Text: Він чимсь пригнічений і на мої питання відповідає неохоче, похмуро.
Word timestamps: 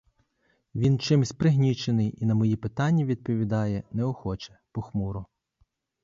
Він 0.75 0.99
чимсь 0.99 1.31
пригнічений 1.31 2.15
і 2.17 2.25
на 2.25 2.35
мої 2.35 2.55
питання 2.55 3.05
відповідає 3.05 3.83
неохоче, 3.91 4.59
похмуро. 4.71 5.25